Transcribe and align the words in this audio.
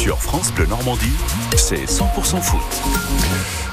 Sur 0.00 0.18
France 0.18 0.50
Bleu 0.54 0.64
Normandie, 0.64 1.12
c'est 1.58 1.84
100% 1.84 2.40
foot. 2.40 2.60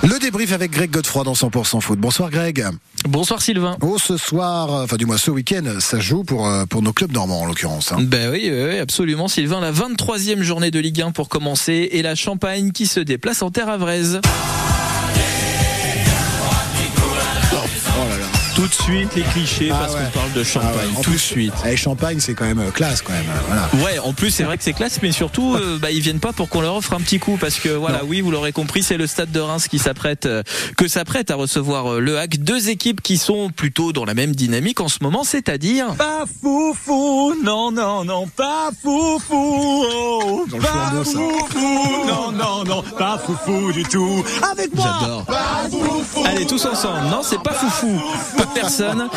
Le 0.04 0.20
débrief 0.20 0.52
avec 0.52 0.72
Greg 0.72 0.92
Godefroy 0.92 1.24
dans 1.24 1.32
100% 1.32 1.80
foot. 1.80 1.98
Bonsoir 1.98 2.30
Greg. 2.30 2.66
Bonsoir 3.08 3.42
Sylvain. 3.42 3.78
Oh, 3.82 3.98
ce 3.98 4.18
soir, 4.18 4.70
enfin 4.84 4.98
du 4.98 5.06
moins 5.06 5.18
ce 5.18 5.32
week-end, 5.32 5.80
ça 5.80 6.02
joue 6.02 6.26
pour, 6.26 6.46
euh, 6.50 6.66
pour 6.66 6.82
nos 6.82 6.92
clubs 6.92 7.14
normands 7.14 7.44
en 7.44 7.46
l'occurrence. 7.46 7.94
hein. 7.94 8.00
Ben 8.02 8.30
oui, 8.30 8.50
oui, 8.52 8.66
oui, 8.72 8.78
absolument 8.78 9.30
Sylvain. 9.30 9.62
La 9.62 9.72
23e 9.72 10.42
journée 10.42 10.70
de 10.70 10.80
Ligue 10.80 11.02
1 11.02 11.12
pour 11.12 11.30
commencer 11.30 11.88
et 11.94 12.02
la 12.02 12.16
Champagne 12.16 12.72
qui 12.74 12.88
se 12.88 13.00
déplace 13.00 13.42
en 13.42 13.50
terre 13.50 13.70
avraise. 13.70 14.20
Tout 18.58 18.68
de 18.68 18.74
suite 18.74 19.14
les 19.16 19.22
clichés 19.22 19.70
Ah 19.72 19.78
parce 19.80 19.94
ouais. 19.94 20.00
qu'on 20.12 20.20
parle 20.20 20.34
de 20.34 20.44
Champagne. 20.44 20.72
Ah 20.74 20.78
ouais. 20.92 20.98
En 20.98 21.02
Tout 21.02 21.12
de 21.12 21.18
suite. 21.18 21.54
eh, 21.68 21.78
Champagne, 21.78 22.18
c'est 22.20 22.34
quand 22.34 22.46
même 22.46 22.58
euh, 22.60 22.72
classe 22.72 23.04
quand 23.04 23.14
même. 23.14 23.22
euh, 23.30 23.40
Voilà. 23.48 23.86
Ouais, 23.86 24.00
en 24.00 24.14
plus 24.14 24.32
c'est 24.32 24.42
vrai 24.44 24.58
que 24.58 24.64
c'est 24.64 24.74
classe, 24.74 25.00
mais 25.04 25.12
surtout 25.12 25.54
euh, 25.56 25.78
bah, 25.80 25.92
ils 25.92 26.02
viennent 26.02 26.20
pas 26.20 26.34
pour 26.34 26.50
qu'on 26.50 26.62
leur 26.62 26.76
offre 26.76 26.94
un 26.94 27.00
petit 27.00 27.20
coup 27.20 27.38
parce 27.40 27.60
que 27.60 27.70
voilà, 27.70 28.04
oui, 28.06 28.20
vous 28.22 28.32
l'aurez 28.32 28.52
compris, 28.54 28.82
c'est 28.82 28.98
le 28.98 29.06
stade 29.06 29.32
de 29.32 29.40
Reims 29.40 29.68
qui 29.68 29.78
s'apprête, 29.78 30.26
euh, 30.26 30.42
que 30.76 30.88
s'apprête 30.88 31.30
à 31.30 31.36
recevoir 31.36 31.94
euh, 31.94 32.00
le 32.00 32.18
Hack. 32.18 32.38
Deux 32.40 32.70
équipes 32.70 33.02
qui 33.02 33.18
sont 33.18 33.52
plutôt 33.52 33.94
dans 33.94 34.06
la 34.06 34.16
même 34.16 34.36
dynamique 34.36 34.82
en 34.82 34.88
ce 34.88 34.98
moment, 35.02 35.24
c'est-à-dire 35.24 35.94
Pas 35.96 36.26
foufou, 36.42 37.36
non, 37.44 37.72
non, 37.72 38.06
non, 38.06 38.28
pas 38.28 38.72
foufou, 38.82 39.86
oh, 39.88 40.46
Dans 40.50 40.58
le 40.58 40.64
pas 40.64 40.70
flambeau, 40.70 41.04
ça. 41.04 41.20
Pas 42.84 43.18
foufou 43.18 43.72
du 43.72 43.84
tout. 43.84 44.24
Avec 44.52 44.74
moi, 44.76 44.98
J'adore. 45.00 45.26
Allez, 46.26 46.46
tous 46.46 46.66
ensemble. 46.66 47.10
Non, 47.10 47.22
c'est 47.24 47.42
pas 47.42 47.54
foufou. 47.54 48.02
Pas 48.38 48.48
personne. 48.54 49.10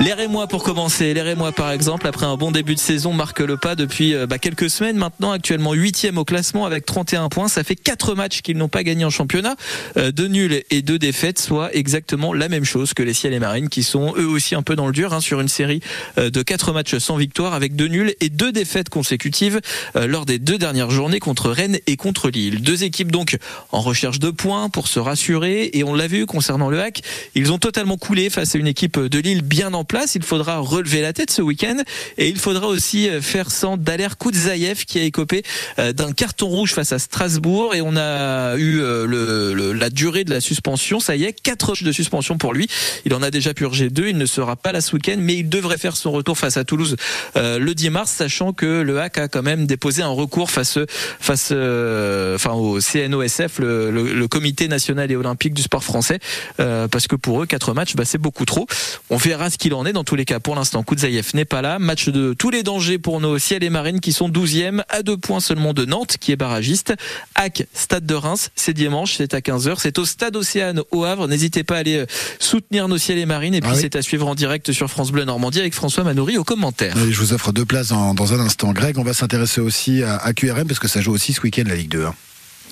Les 0.00 0.12
Rémois 0.12 0.46
pour 0.46 0.62
commencer. 0.62 1.14
Les 1.14 1.22
Rémois, 1.22 1.52
par 1.52 1.70
exemple, 1.70 2.06
après 2.06 2.26
un 2.26 2.36
bon 2.36 2.50
début 2.50 2.74
de 2.74 2.80
saison, 2.80 3.12
marquent 3.12 3.40
le 3.40 3.56
pas 3.56 3.74
depuis 3.74 4.14
euh, 4.14 4.26
bah, 4.26 4.38
quelques 4.38 4.70
semaines 4.70 4.96
maintenant. 4.96 5.32
Actuellement 5.32 5.72
8 5.72 6.12
au 6.16 6.24
classement 6.24 6.66
avec 6.66 6.86
31 6.86 7.28
points. 7.28 7.48
Ça 7.48 7.64
fait 7.64 7.76
4 7.76 8.14
matchs 8.14 8.42
qu'ils 8.42 8.56
n'ont 8.56 8.68
pas 8.68 8.82
gagné 8.82 9.04
en 9.04 9.10
championnat. 9.10 9.56
Euh, 9.96 10.12
deux 10.12 10.28
nuls 10.28 10.62
et 10.70 10.82
deux 10.82 10.98
défaites, 10.98 11.38
soit 11.38 11.74
exactement 11.74 12.32
la 12.32 12.48
même 12.48 12.64
chose 12.64 12.94
que 12.94 13.02
les 13.02 13.14
Ciels 13.14 13.32
et 13.32 13.38
Marines 13.38 13.68
qui 13.68 13.82
sont 13.82 14.14
eux 14.16 14.26
aussi 14.26 14.54
un 14.54 14.62
peu 14.62 14.76
dans 14.76 14.86
le 14.86 14.92
dur 14.92 15.12
hein, 15.12 15.20
sur 15.20 15.40
une 15.40 15.48
série 15.48 15.80
euh, 16.18 16.30
de 16.30 16.42
4 16.42 16.72
matchs 16.72 16.98
sans 16.98 17.16
victoire 17.16 17.54
avec 17.54 17.76
deux 17.76 17.88
nuls 17.88 18.14
et 18.20 18.28
deux 18.28 18.52
défaites 18.52 18.88
consécutives 18.88 19.60
lors 19.94 20.26
des 20.26 20.38
deux 20.38 20.58
dernières 20.58 20.90
journées 20.90 21.20
contre 21.20 21.50
Rennes 21.50 21.78
et 21.86 21.96
contre 21.96 22.30
Lille. 22.30 22.60
Deux 22.84 22.88
équipes 22.88 23.12
donc 23.12 23.38
en 23.72 23.80
recherche 23.80 24.18
de 24.18 24.28
points 24.30 24.68
pour 24.68 24.88
se 24.88 24.98
rassurer 25.00 25.70
et 25.72 25.84
on 25.84 25.94
l'a 25.94 26.06
vu 26.06 26.26
concernant 26.26 26.68
le 26.68 26.82
hack, 26.82 27.00
ils 27.34 27.50
ont 27.50 27.56
totalement 27.56 27.96
coulé 27.96 28.28
face 28.28 28.54
à 28.54 28.58
une 28.58 28.66
équipe 28.66 28.98
de 29.00 29.18
Lille 29.18 29.40
bien 29.40 29.72
en 29.72 29.84
place. 29.84 30.16
Il 30.16 30.22
faudra 30.22 30.58
relever 30.58 31.00
la 31.00 31.14
tête 31.14 31.30
ce 31.30 31.40
week-end 31.40 31.78
et 32.18 32.28
il 32.28 32.38
faudra 32.38 32.66
aussi 32.66 33.08
euh, 33.08 33.22
faire 33.22 33.50
sans 33.50 33.78
Daler 33.78 34.08
Koudzaïev 34.18 34.84
qui 34.84 34.98
a 34.98 35.02
écopé 35.02 35.44
euh, 35.78 35.94
d'un 35.94 36.12
carton 36.12 36.46
rouge 36.48 36.74
face 36.74 36.92
à 36.92 36.98
Strasbourg 36.98 37.74
et 37.74 37.80
on 37.80 37.96
a 37.96 38.54
eu 38.58 38.80
euh, 38.82 39.06
le, 39.06 39.54
le- 39.54 39.72
la 39.72 39.88
durée 39.88 40.24
de 40.24 40.30
la 40.30 40.42
suspension. 40.42 41.00
Ça 41.00 41.16
y 41.16 41.24
est, 41.24 41.32
quatre 41.32 41.70
matchs 41.70 41.84
de 41.84 41.92
suspension 41.92 42.36
pour 42.36 42.52
lui. 42.52 42.68
Il 43.06 43.14
en 43.14 43.22
a 43.22 43.30
déjà 43.30 43.54
purgé 43.54 43.88
deux. 43.88 44.08
Il 44.08 44.18
ne 44.18 44.26
sera 44.26 44.56
pas 44.56 44.72
là 44.72 44.82
ce 44.82 44.94
week-end, 44.94 45.16
mais 45.18 45.36
il 45.36 45.48
devrait 45.48 45.78
faire 45.78 45.96
son 45.96 46.12
retour 46.12 46.36
face 46.36 46.58
à 46.58 46.64
Toulouse 46.64 46.96
le 47.34 47.72
10 47.72 47.88
mars, 47.88 48.10
sachant 48.10 48.52
que 48.52 48.82
le 48.82 49.00
HAC 49.00 49.16
a 49.18 49.28
quand 49.28 49.42
même 49.42 49.66
déposé 49.66 50.02
un 50.02 50.08
recours 50.08 50.50
face, 50.50 50.78
face, 51.18 51.46
enfin 51.50 52.52
au 52.52 52.73
CNOSF, 52.80 53.58
le, 53.58 53.90
le- 53.90 54.12
le 54.14 54.28
Comité 54.28 54.68
national 54.68 55.10
et 55.10 55.16
olympique 55.16 55.54
du 55.54 55.62
sport 55.62 55.84
français, 55.84 56.18
euh, 56.60 56.88
parce 56.88 57.06
que 57.06 57.16
pour 57.16 57.42
eux, 57.42 57.46
quatre 57.46 57.74
matchs, 57.74 57.94
bah, 57.94 58.04
c'est 58.04 58.18
beaucoup 58.18 58.44
trop. 58.44 58.66
On 59.10 59.16
verra 59.16 59.50
ce 59.50 59.58
qu'il 59.58 59.74
en 59.74 59.84
est. 59.86 59.92
Dans 59.92 60.04
tous 60.04 60.16
les 60.16 60.24
cas, 60.24 60.40
pour 60.40 60.54
l'instant, 60.56 60.82
Koudzaïev 60.82 61.30
n'est 61.34 61.44
pas 61.44 61.62
là. 61.62 61.78
Match 61.78 62.08
de 62.08 62.34
tous 62.34 62.50
les 62.50 62.62
dangers 62.62 62.98
pour 62.98 63.20
nos 63.20 63.38
ciels 63.38 63.62
et 63.64 63.70
marines 63.70 64.00
qui 64.00 64.12
sont 64.12 64.28
12e 64.28 64.82
à 64.88 65.02
deux 65.02 65.16
points 65.16 65.40
seulement 65.40 65.72
de 65.72 65.84
Nantes, 65.84 66.16
qui 66.20 66.32
est 66.32 66.36
barragiste. 66.36 66.94
HAC, 67.34 67.66
Stade 67.74 68.06
de 68.06 68.14
Reims, 68.14 68.50
c'est 68.56 68.72
dimanche, 68.74 69.14
c'est 69.16 69.34
à 69.34 69.38
15h. 69.40 69.76
C'est 69.78 69.98
au 69.98 70.04
Stade 70.04 70.36
Océane 70.36 70.82
au 70.90 71.04
Havre. 71.04 71.28
N'hésitez 71.28 71.64
pas 71.64 71.76
à 71.76 71.78
aller 71.78 71.96
euh, 71.98 72.06
soutenir 72.38 72.88
nos 72.88 72.98
ciels 72.98 73.18
et 73.18 73.26
marines. 73.26 73.54
Et 73.54 73.60
puis 73.60 73.70
Ah 73.72 73.76
oui. 73.76 73.80
c'est 73.82 73.96
à 73.96 74.02
suivre 74.02 74.26
en 74.26 74.34
direct 74.34 74.72
sur 74.72 74.88
France 74.90 75.10
Bleu 75.12 75.24
Normandie 75.24 75.60
avec 75.60 75.74
François 75.74 76.04
Manoury 76.04 76.38
au 76.38 76.44
commentaire. 76.44 76.96
Allez, 76.96 77.12
je 77.12 77.20
vous 77.20 77.32
offre 77.32 77.52
deux 77.52 77.64
places 77.64 77.88
dans, 77.88 78.14
dans 78.14 78.32
un 78.34 78.40
instant. 78.40 78.72
Greg, 78.72 78.98
on 78.98 79.02
va 79.04 79.14
s'intéresser 79.14 79.60
aussi 79.60 80.02
à, 80.02 80.16
à 80.16 80.32
QRM 80.32 80.66
parce 80.66 80.78
que 80.80 80.88
ça 80.88 81.00
joue 81.00 81.12
aussi 81.12 81.32
ce 81.32 81.40
week-end 81.42 81.64
la 81.66 81.76
Ligue 81.76 81.90
2. 81.90 82.04
hein. 82.04 82.14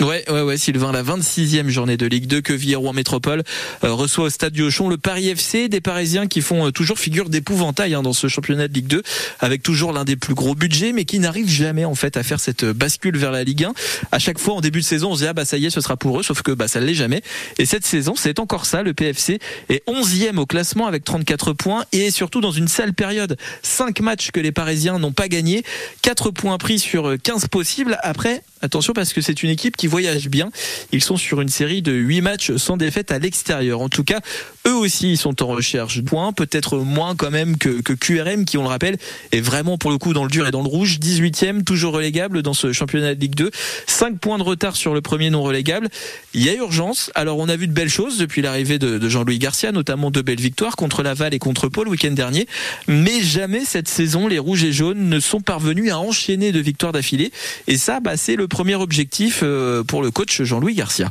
Ouais, 0.00 0.24
ouais, 0.28 0.42
ouais, 0.42 0.56
Sylvain, 0.56 0.90
la 0.90 1.02
26e 1.02 1.68
journée 1.68 1.96
de 1.96 2.06
Ligue 2.06 2.26
2 2.26 2.40
que 2.40 2.52
Villeroy 2.52 2.92
Métropole 2.92 3.44
euh, 3.84 3.92
reçoit 3.92 4.24
au 4.24 4.30
stade 4.30 4.52
du 4.52 4.62
le 4.62 4.96
Paris 4.96 5.28
FC, 5.28 5.68
des 5.68 5.80
Parisiens 5.80 6.26
qui 6.26 6.40
font 6.40 6.66
euh, 6.66 6.70
toujours 6.72 6.98
figure 6.98 7.28
d'épouvantail 7.28 7.94
hein, 7.94 8.02
dans 8.02 8.12
ce 8.12 8.26
championnat 8.26 8.66
de 8.66 8.72
Ligue 8.72 8.88
2, 8.88 9.02
avec 9.38 9.62
toujours 9.62 9.92
l'un 9.92 10.04
des 10.04 10.16
plus 10.16 10.34
gros 10.34 10.56
budgets, 10.56 10.92
mais 10.92 11.04
qui 11.04 11.20
n'arrive 11.20 11.48
jamais 11.48 11.84
en 11.84 11.94
fait 11.94 12.16
à 12.16 12.24
faire 12.24 12.40
cette 12.40 12.64
euh, 12.64 12.72
bascule 12.72 13.16
vers 13.16 13.30
la 13.30 13.44
Ligue 13.44 13.64
1. 13.64 13.74
À 14.10 14.18
chaque 14.18 14.38
fois 14.38 14.54
en 14.54 14.60
début 14.60 14.80
de 14.80 14.84
saison, 14.84 15.10
on 15.12 15.14
se 15.14 15.20
dit 15.20 15.28
ah 15.28 15.34
bah 15.34 15.44
ça 15.44 15.56
y 15.56 15.66
est, 15.66 15.70
ce 15.70 15.80
sera 15.80 15.96
pour 15.96 16.18
eux, 16.18 16.22
sauf 16.24 16.42
que 16.42 16.50
bah 16.50 16.66
ça 16.66 16.80
l'est 16.80 16.94
jamais. 16.94 17.22
Et 17.58 17.66
cette 17.66 17.86
saison, 17.86 18.14
c'est 18.16 18.40
encore 18.40 18.66
ça. 18.66 18.82
Le 18.82 18.94
PFC 18.94 19.38
est 19.68 19.86
11e 19.86 20.38
au 20.38 20.46
classement 20.46 20.88
avec 20.88 21.04
34 21.04 21.52
points 21.52 21.84
et 21.92 22.10
surtout 22.10 22.40
dans 22.40 22.50
une 22.50 22.66
sale 22.66 22.92
période. 22.92 23.36
5 23.62 24.00
matchs 24.00 24.32
que 24.32 24.40
les 24.40 24.52
Parisiens 24.52 24.98
n'ont 24.98 25.12
pas 25.12 25.28
gagnés, 25.28 25.62
4 26.00 26.30
points 26.30 26.58
pris 26.58 26.80
sur 26.80 27.10
euh, 27.10 27.18
15 27.22 27.46
possibles. 27.48 27.98
Après, 28.02 28.42
attention 28.62 28.94
parce 28.94 29.12
que 29.12 29.20
c'est 29.20 29.44
une 29.44 29.50
équipe 29.50 29.76
qui 29.76 29.81
voyage 29.86 30.28
bien. 30.28 30.50
Ils 30.92 31.02
sont 31.02 31.16
sur 31.16 31.40
une 31.40 31.48
série 31.48 31.82
de 31.82 31.92
8 31.92 32.20
matchs 32.20 32.56
sans 32.56 32.76
défaite 32.76 33.10
à 33.10 33.18
l'extérieur. 33.18 33.80
En 33.80 33.88
tout 33.88 34.04
cas, 34.04 34.20
eux 34.66 34.74
aussi, 34.74 35.12
ils 35.12 35.18
sont 35.18 35.42
en 35.42 35.46
recherche 35.46 35.96
de 35.96 36.02
points, 36.02 36.32
peut-être 36.32 36.78
moins 36.78 37.16
quand 37.16 37.30
même 37.30 37.56
que, 37.56 37.80
que 37.80 37.92
QRM 37.92 38.44
qui, 38.44 38.58
on 38.58 38.62
le 38.62 38.68
rappelle, 38.68 38.96
est 39.32 39.40
vraiment 39.40 39.78
pour 39.78 39.90
le 39.90 39.98
coup 39.98 40.12
dans 40.12 40.24
le 40.24 40.30
dur 40.30 40.46
et 40.46 40.50
dans 40.50 40.62
le 40.62 40.68
rouge. 40.68 40.98
18e, 41.00 41.64
toujours 41.64 41.94
relégable 41.94 42.42
dans 42.42 42.54
ce 42.54 42.72
championnat 42.72 43.14
de 43.14 43.20
Ligue 43.20 43.34
2. 43.34 43.50
5 43.86 44.18
points 44.18 44.38
de 44.38 44.42
retard 44.42 44.76
sur 44.76 44.94
le 44.94 45.00
premier 45.00 45.30
non 45.30 45.42
relégable. 45.42 45.88
Il 46.34 46.42
y 46.42 46.48
a 46.48 46.54
urgence. 46.54 47.10
Alors, 47.14 47.38
on 47.38 47.48
a 47.48 47.56
vu 47.56 47.66
de 47.66 47.72
belles 47.72 47.88
choses 47.88 48.18
depuis 48.18 48.42
l'arrivée 48.42 48.78
de, 48.78 49.08
Jean-Louis 49.08 49.38
Garcia, 49.38 49.72
notamment 49.72 50.10
de 50.10 50.20
belles 50.22 50.40
victoires 50.40 50.76
contre 50.76 51.02
Laval 51.02 51.34
et 51.34 51.38
contre 51.38 51.68
Pau 51.68 51.84
le 51.84 51.90
week-end 51.90 52.12
dernier. 52.12 52.46
Mais 52.88 53.20
jamais 53.20 53.64
cette 53.64 53.88
saison, 53.88 54.28
les 54.28 54.38
rouges 54.38 54.64
et 54.64 54.72
jaunes 54.72 55.08
ne 55.08 55.20
sont 55.20 55.40
parvenus 55.40 55.90
à 55.90 55.98
enchaîner 55.98 56.52
de 56.52 56.60
victoires 56.60 56.92
d'affilée. 56.92 57.32
Et 57.66 57.76
ça, 57.76 58.00
bah, 58.00 58.16
c'est 58.16 58.36
le 58.36 58.48
premier 58.48 58.74
objectif 58.74 59.40
euh, 59.42 59.71
pour 59.86 60.02
le 60.02 60.10
coach 60.10 60.42
Jean-Louis 60.42 60.74
Garcia. 60.74 61.10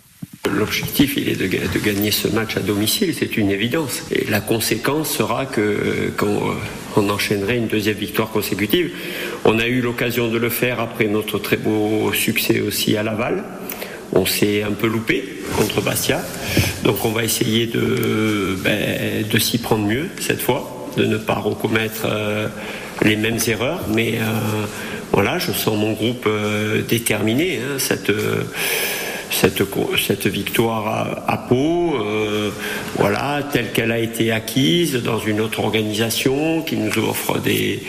L'objectif, 0.51 1.13
il 1.17 1.29
est 1.29 1.35
de, 1.35 1.45
ga- 1.47 1.67
de 1.73 1.79
gagner 1.79 2.11
ce 2.11 2.27
match 2.27 2.57
à 2.57 2.61
domicile, 2.61 3.13
c'est 3.17 3.37
une 3.37 3.51
évidence. 3.51 4.01
Et 4.11 4.25
la 4.29 4.41
conséquence 4.41 5.09
sera 5.15 5.45
que 5.45 5.61
euh, 5.61 6.09
quand 6.17 6.27
euh, 6.27 6.53
on 6.95 7.09
enchaînerait 7.09 7.57
une 7.57 7.67
deuxième 7.67 7.97
victoire 7.97 8.29
consécutive, 8.29 8.91
on 9.45 9.59
a 9.59 9.67
eu 9.67 9.81
l'occasion 9.81 10.29
de 10.29 10.37
le 10.37 10.49
faire 10.49 10.79
après 10.79 11.05
notre 11.05 11.37
très 11.39 11.57
beau 11.57 12.11
succès 12.13 12.59
aussi 12.59 12.97
à 12.97 13.03
Laval. 13.03 13.43
On 14.13 14.25
s'est 14.25 14.63
un 14.63 14.71
peu 14.71 14.87
loupé 14.87 15.23
contre 15.57 15.79
Bastia, 15.81 16.21
donc 16.83 17.05
on 17.05 17.11
va 17.11 17.23
essayer 17.23 17.67
de, 17.67 18.57
ben, 18.61 19.23
de 19.25 19.37
s'y 19.39 19.57
prendre 19.57 19.85
mieux 19.87 20.07
cette 20.19 20.41
fois, 20.41 20.80
de 20.97 21.05
ne 21.05 21.17
pas 21.17 21.35
recommettre 21.35 22.05
euh, 22.05 22.47
les 23.03 23.15
mêmes 23.15 23.39
erreurs, 23.47 23.81
mais 23.93 24.15
euh, 24.15 24.65
voilà, 25.11 25.39
je 25.39 25.51
sens 25.51 25.77
mon 25.77 25.93
groupe 25.93 26.25
euh, 26.27 26.81
déterminé. 26.87 27.59
hein, 27.59 27.79
cette, 29.31 29.63
cette 29.97 30.27
victoire 30.27 30.87
à, 30.87 31.31
à 31.33 31.37
Pau, 31.37 31.95
euh, 31.95 32.51
voilà, 32.97 33.41
telle 33.51 33.71
qu'elle 33.71 33.91
a 33.91 33.99
été 33.99 34.31
acquise 34.31 35.01
dans 35.01 35.19
une 35.19 35.41
autre 35.41 35.61
organisation 35.61 36.61
qui 36.61 36.75
nous 36.75 36.97
offre 36.99 37.39
des, 37.39 37.81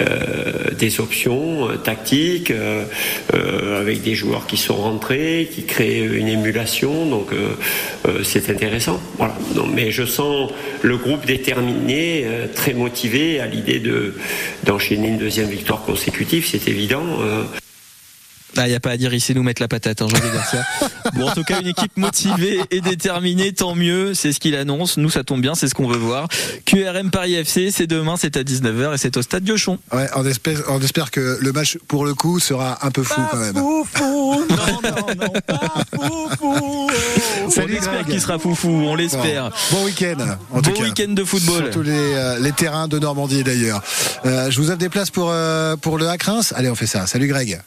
euh, 0.00 0.70
des 0.76 1.00
options 1.00 1.68
euh, 1.68 1.76
tactiques, 1.76 2.50
euh, 2.50 2.84
euh, 3.34 3.80
avec 3.80 4.02
des 4.02 4.14
joueurs 4.14 4.46
qui 4.46 4.56
sont 4.56 4.76
rentrés, 4.76 5.48
qui 5.52 5.64
créent 5.64 6.00
une 6.00 6.28
émulation, 6.28 7.06
donc 7.06 7.28
c'est 8.24 8.48
intéressant. 8.50 9.00
Voilà. 9.18 9.34
Non, 9.54 9.66
mais 9.66 9.90
je 9.90 10.04
sens 10.04 10.50
le 10.82 10.96
groupe 10.96 11.26
déterminé, 11.26 12.26
très 12.54 12.72
motivé 12.72 13.40
à 13.40 13.46
l'idée 13.46 13.78
de 13.78 14.14
d'enchaîner 14.64 15.08
une 15.08 15.18
deuxième 15.18 15.48
victoire 15.48 15.82
consécutive, 15.82 16.46
c'est 16.46 16.68
évident. 16.68 17.04
Euh. 18.58 18.62
Ah, 18.62 18.68
y 18.68 18.74
a 18.74 18.80
pas 18.80 18.90
à 18.90 18.96
dire 18.96 19.12
ici 19.14 19.34
nous 19.34 19.42
mettre 19.42 19.62
la 19.62 19.68
patate, 19.68 20.02
hein, 20.02 20.06
Jean-Louis 20.08 20.32
Garcia. 20.32 20.64
Bon, 21.14 21.28
en 21.28 21.34
tout 21.34 21.44
cas, 21.44 21.60
une 21.60 21.66
équipe 21.68 21.96
motivée 21.96 22.60
et 22.70 22.80
déterminée, 22.80 23.52
tant 23.52 23.74
mieux. 23.74 24.14
C'est 24.14 24.32
ce 24.32 24.40
qu'il 24.40 24.54
annonce. 24.56 24.96
Nous, 24.96 25.10
ça 25.10 25.24
tombe 25.24 25.40
bien, 25.40 25.54
c'est 25.54 25.68
ce 25.68 25.74
qu'on 25.74 25.88
veut 25.88 25.96
voir. 25.98 26.28
QRM 26.64 27.10
Paris 27.10 27.34
FC, 27.34 27.70
c'est 27.70 27.86
demain, 27.86 28.16
c'est 28.16 28.36
à 28.36 28.42
19h 28.42 28.94
et 28.94 28.98
c'est 28.98 29.16
au 29.16 29.22
stade 29.22 29.44
Diochon. 29.44 29.78
Ouais, 29.92 30.08
on 30.16 30.24
espère, 30.26 30.62
on 30.68 30.80
espère 30.80 31.10
que 31.10 31.38
le 31.40 31.52
match, 31.52 31.78
pour 31.88 32.04
le 32.04 32.14
coup, 32.14 32.40
sera 32.40 32.84
un 32.84 32.90
peu 32.90 33.02
fou 33.02 33.20
Pas 33.20 33.28
quand 33.30 33.38
même. 33.38 33.54
foufou, 33.54 34.44
non, 34.50 34.56
non, 34.82 35.14
non, 35.16 35.32
pas 35.46 35.60
foufou. 35.94 36.36
oh. 36.42 37.50
Salut, 37.50 37.74
on 37.74 37.78
espère 37.78 38.06
qu'il 38.06 38.20
sera 38.20 38.38
foufou, 38.38 38.68
on 38.68 38.94
l'espère. 38.94 39.50
Bon, 39.70 39.78
bon 39.78 39.84
week-end, 39.84 40.16
en 40.52 40.62
tout 40.62 40.70
Bon 40.72 40.82
week-end 40.82 41.12
de 41.12 41.24
football. 41.24 41.64
Sur 41.64 41.70
tous 41.70 41.82
les, 41.82 41.92
euh, 41.92 42.38
les 42.40 42.52
terrains 42.52 42.88
de 42.88 42.98
Normandie 42.98 43.44
d'ailleurs. 43.44 43.82
Euh, 44.24 44.50
je 44.50 44.60
vous 44.60 44.70
offre 44.70 44.78
des 44.78 44.88
places 44.88 45.10
pour, 45.10 45.28
euh, 45.30 45.76
pour 45.76 45.98
le 45.98 46.08
Hack 46.08 46.24
Reims. 46.24 46.52
Allez, 46.56 46.70
on 46.70 46.74
fait 46.74 46.86
ça. 46.86 47.06
Salut 47.06 47.28
Greg. 47.28 47.60